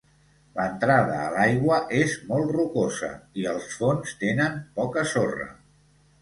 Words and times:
L'entrada 0.59 1.17
a 1.25 1.27
l'aigua 1.35 1.77
és 1.97 2.15
molt 2.29 2.53
rocosa 2.55 3.11
i 3.43 3.45
els 3.53 3.69
fons 3.83 4.17
tenen 4.25 4.57
poca 4.81 5.05
sorra. 5.15 5.49